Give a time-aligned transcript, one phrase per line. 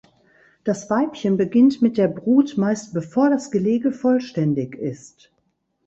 [0.63, 5.31] Das Weibchen beginnt mit der Brut meist bevor das Gelege vollständig ist.